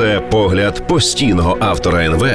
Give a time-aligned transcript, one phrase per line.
[0.00, 2.26] Це погляд постійного автора НВ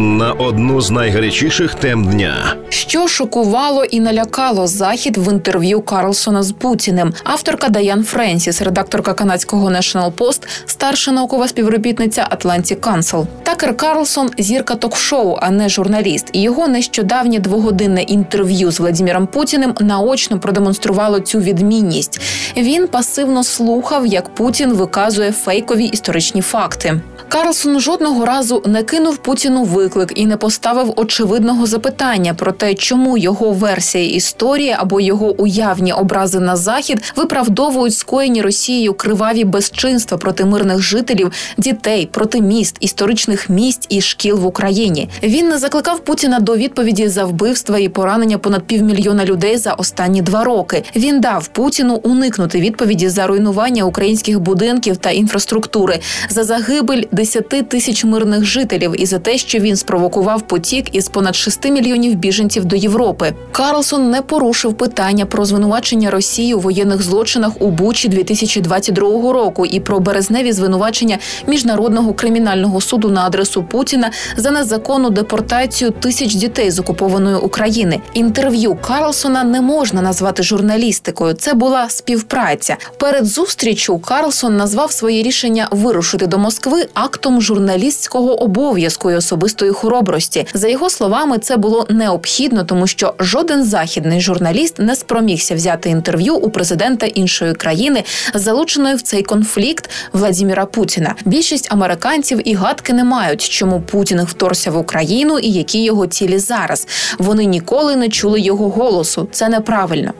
[0.00, 2.54] на одну з найгарячіших тем дня.
[2.68, 7.12] Що шокувало і налякало захід в інтерв'ю Карлсона з Путіним.
[7.24, 13.26] Авторка Даян Френсіс, редакторка канадського National Post, старша наукова співробітниця Atlantic Council.
[13.42, 16.30] Такер Карлсон зірка ток-шоу, а не журналіст.
[16.32, 22.20] Його нещодавнє двогодинне інтерв'ю з Владіміром Путіним наочно продемонструвало цю відмінність.
[22.56, 27.00] Він пасивно слухав, як Путін виказує фейкові історичні факти.
[27.28, 33.18] Карлсон жодного разу не кинув Путіну виклик і не поставив очевидного запитання про те, чому
[33.18, 40.44] його версія історії або його уявні образи на захід виправдовують скоєні Росією криваві безчинства проти
[40.44, 45.08] мирних жителів, дітей, проти міст, історичних місць і шкіл в Україні.
[45.22, 50.22] Він не закликав Путіна до відповіді за вбивства і поранення понад півмільйона людей за останні
[50.22, 50.82] два роки.
[50.96, 58.04] Він дав Путіну уникнути відповіді за руйнування українських будинків та інфраструктури, за загибель 10 тисяч
[58.04, 62.76] мирних жителів і за те, що він спровокував потік із понад 6 мільйонів біженців до
[62.76, 63.32] Європи.
[63.52, 69.80] Карлсон не порушив питання про звинувачення Росії у воєнних злочинах у Бучі 2022 року і
[69.80, 76.78] про березневі звинувачення міжнародного кримінального суду на адресу Путіна за незаконну депортацію тисяч дітей з
[76.78, 78.00] окупованої України.
[78.14, 81.34] Інтерв'ю Карлсона не можна назвати журналістикою.
[81.34, 82.76] Це була співпраця.
[82.96, 89.14] Перед зустрічю Карлсон назвав своє рішення вирушити до Москви актом журналістського обов'язку і
[89.60, 90.46] особистої хоробрості.
[90.54, 96.34] За його словами, це було необхідно, тому що жоден західний журналіст не спромігся взяти інтерв'ю
[96.34, 101.14] у президента іншої країни, залученої в цей конфлікт Владіміра Путіна.
[101.24, 106.38] Більшість американців і гадки не мають, чому Путін вторгся в Україну і які його цілі
[106.38, 106.88] зараз.
[107.18, 109.28] Вони ніколи не чули його голосу.
[109.32, 110.12] Це неправильно.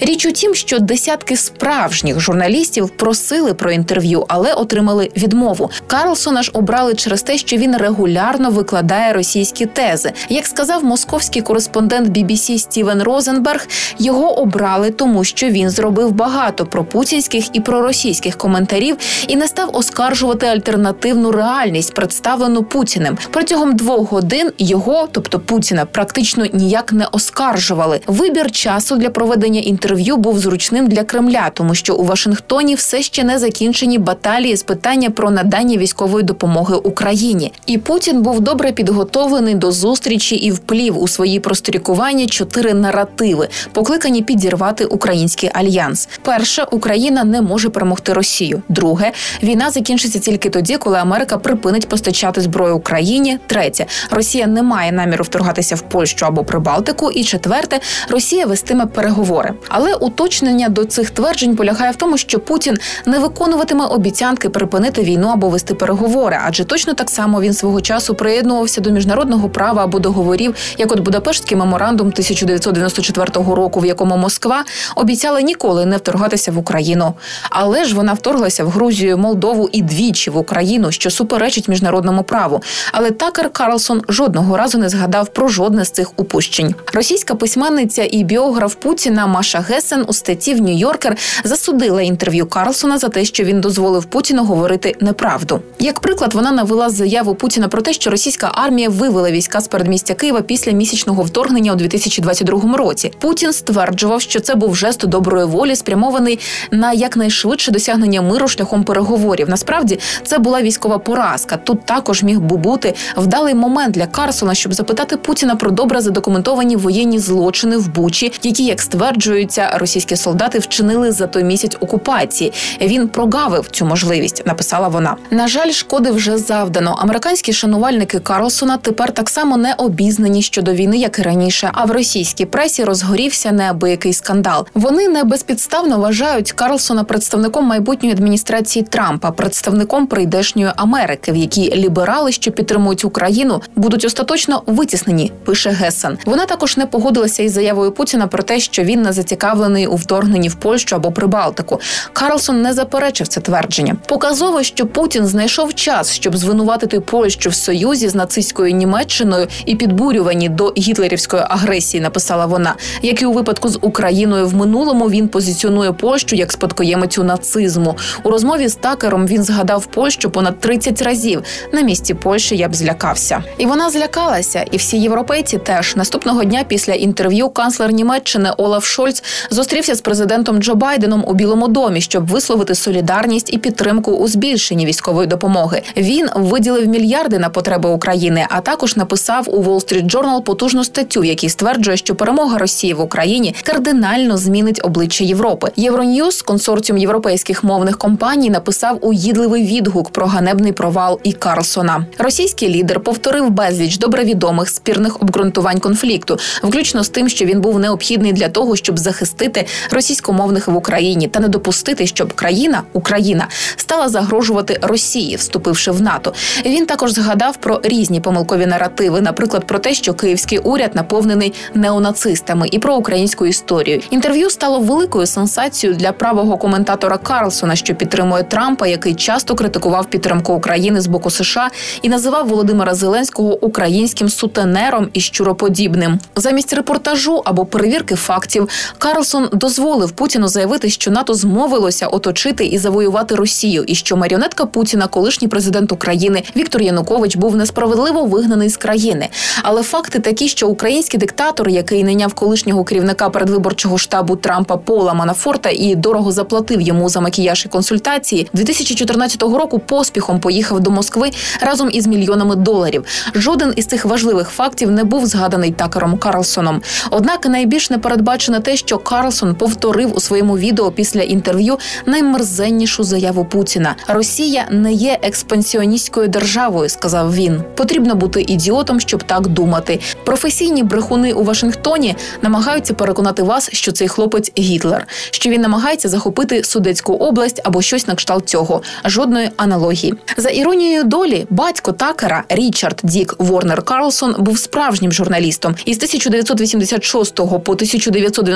[0.00, 5.70] Річ у тім, що десятки справжніх журналістів просили про інтерв'ю, але отримали відмову.
[5.86, 10.12] Карлсона ж обрали через те, що він регулярно викладає російські тези.
[10.28, 13.66] Як сказав московський кореспондент BBC Стівен Розенберг,
[13.98, 18.96] його обрали тому, що він зробив багато про путінських і проросійських коментарів
[19.28, 23.18] і не став оскаржувати альтернативну реальність, представлену Путіним.
[23.30, 28.00] Протягом двох годин його, тобто Путіна, практично ніяк не оскаржували.
[28.06, 33.24] Вибір часу для проведення інтерв'ю був зручним для Кремля, тому що у Вашингтоні все ще
[33.24, 37.52] не закінчені баталії з питання про надання військової допомоги Україні.
[37.66, 44.22] І Путін був добре підготовлений до зустрічі і вплів у свої просторікування чотири наративи, покликані
[44.22, 46.08] підірвати український альянс.
[46.22, 48.62] Перше, Україна не може перемогти Росію.
[48.68, 53.38] Друге, війна закінчиться тільки тоді, коли Америка припинить постачати зброю Україні.
[53.46, 57.10] Третє, Росія не має наміру вторгатися в Польщу або Прибалтику.
[57.10, 59.41] І четверте, Росія вестиме переговори.
[59.68, 62.76] Але уточнення до цих тверджень полягає в тому, що Путін
[63.06, 68.14] не виконуватиме обіцянки припинити війну або вести переговори, адже точно так само він свого часу
[68.14, 74.64] приєднувався до міжнародного права або договорів, як от Будапештський меморандум 1994 року, в якому Москва
[74.96, 77.14] обіцяла ніколи не вторгатися в Україну.
[77.50, 82.62] Але ж вона вторглася в Грузію, Молдову і двічі в Україну, що суперечить міжнародному праву.
[82.92, 86.74] Але Такер Карлсон жодного разу не згадав про жодне з цих упущень.
[86.92, 93.08] Російська письменниця і біограф Путіна Маша Гесен у статті в Нью-Йоркер засудила інтерв'ю Карлсона за
[93.08, 95.60] те, що він дозволив Путіну говорити неправду.
[95.78, 100.14] Як приклад, вона навела заяву Путіна про те, що російська армія вивела війська з передмістя
[100.14, 103.12] Києва після місячного вторгнення у 2022 році.
[103.18, 106.38] Путін стверджував, що це був жест доброї волі, спрямований
[106.70, 109.48] на якнайшвидше досягнення миру шляхом переговорів.
[109.48, 111.56] Насправді це була військова поразка.
[111.56, 116.76] Тут також міг би бути вдалий момент для Карсона, щоб запитати Путіна про добре задокументовані
[116.76, 118.80] воєнні злочини в Бучі, які, як
[119.22, 122.52] стверджуються, російські солдати вчинили за той місяць окупації.
[122.80, 125.16] Він прогавив цю можливість, написала вона.
[125.30, 126.96] На жаль, шкоди вже завдано.
[126.98, 131.70] Американські шанувальники Карлсона тепер так само не обізнані щодо війни, як і раніше.
[131.72, 134.66] А в російській пресі розгорівся неабиякий скандал.
[134.74, 142.32] Вони не безпідставно вважають Карлсона представником майбутньої адміністрації Трампа, представником прийдешньої Америки, в якій ліберали,
[142.32, 145.32] що підтримують Україну, будуть остаточно витіснені.
[145.44, 146.18] Пише Гесен.
[146.26, 150.48] Вона також не погодилася із заявою Путіна про те, що він не зацікавлений у вторгненні
[150.48, 151.80] в Польщу або Прибалтику.
[152.12, 153.96] Карлсон не заперечив це твердження.
[154.06, 160.48] Показово, що Путін знайшов час, щоб звинуватити Польщу в союзі з нацистською Німеччиною і підбурювані
[160.48, 162.00] до гітлерівської агресії.
[162.00, 167.24] Написала вона, як і у випадку з Україною в минулому він позиціонує Польщу як спадкоємицю
[167.24, 167.96] нацизму.
[168.22, 171.42] У розмові з такером він згадав Польщу понад 30 разів.
[171.72, 174.64] На місці Польщі я б злякався, і вона злякалася.
[174.70, 180.62] І всі європейці теж наступного дня після інтерв'ю канцлер Німеччини Олаф Шольц зустрівся з президентом
[180.62, 185.82] Джо Байденом у Білому домі, щоб висловити солідарність і підтримку у збільшенні військової допомоги.
[185.96, 191.20] Він виділив мільярди на потреби України, а також написав у Wall Street Journal потужну статтю,
[191.20, 195.70] в якій стверджує, що перемога Росії в Україні кардинально змінить обличчя Європи.
[195.76, 202.06] Євроньюз, консорціум європейських мовних компаній, написав угідливий відгук про ганебний провал і Карлсона.
[202.18, 207.78] Російський лідер повторив безліч добре відомих спірних обґрунтувань конфлікту, включно з тим, що він був
[207.78, 214.08] необхідний для того, щоб захистити російськомовних в Україні та не допустити, щоб країна Україна стала
[214.08, 216.34] загрожувати Росії, вступивши в НАТО.
[216.64, 222.68] Він також згадав про різні помилкові наративи, наприклад, про те, що київський уряд наповнений неонацистами
[222.70, 224.00] і про українську історію.
[224.10, 230.52] Інтерв'ю стало великою сенсацією для правого коментатора Карлсона, що підтримує Трампа, який часто критикував підтримку
[230.52, 231.70] України з боку США
[232.02, 236.18] і називав Володимира Зеленського українським сутенером і щуроподібним.
[236.36, 238.68] Замість репортажу або перевірки фактів
[238.98, 245.06] Карлсон дозволив Путіну заявити, що НАТО змовилося оточити і завоювати Росію, і що маріонетка Путіна,
[245.06, 249.28] колишній президент України Віктор Янукович, був несправедливо вигнаний з країни.
[249.62, 255.70] Але факти такі, що український диктатор, який найняв колишнього керівника передвиборчого штабу Трампа Пола Манафорта
[255.70, 261.30] і дорого заплатив йому за макіяж і консультації, 2014 року поспіхом поїхав до Москви
[261.60, 263.04] разом із мільйонами доларів.
[263.34, 266.82] Жоден із цих важливих фактів не був згаданий такером Карлсоном.
[267.10, 273.96] Однак найбільш непередбачене те, що Карлсон повторив у своєму відео після інтерв'ю наймерзеннішу заяву Путіна:
[274.08, 277.62] Росія не є експансіоністською державою, сказав він.
[277.74, 280.00] Потрібно бути ідіотом, щоб так думати.
[280.24, 286.64] Професійні брехуни у Вашингтоні намагаються переконати вас, що цей хлопець Гітлер, що він намагається захопити
[286.64, 288.82] Судецьку область або щось на кшталт цього.
[289.04, 290.14] Жодної аналогії.
[290.36, 295.74] За іронією долі, батько Такера Річард Дік Ворнер Карлсон був справжнім журналістом.
[295.84, 297.72] Із 1986 по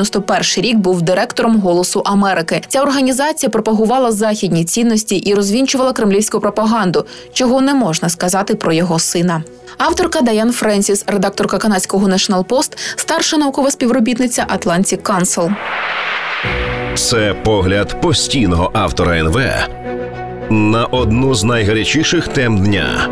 [0.00, 2.62] 1991 рік був директором Голосу Америки.
[2.68, 8.98] Ця організація пропагувала західні цінності і розвінчувала кремлівську пропаганду, чого не можна сказати про його
[8.98, 9.42] сина.
[9.78, 15.54] Авторка Даян Френсіс, редакторка канадського National Post, старша наукова співробітниця Atlantic Council.
[16.94, 19.40] Це погляд постійного автора НВ
[20.50, 23.08] на одну з найгарячіших тем дня.